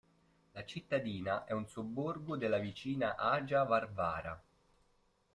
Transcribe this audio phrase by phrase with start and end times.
[0.53, 4.41] La cittadina è un sobborgo della vicina Agia Varvara.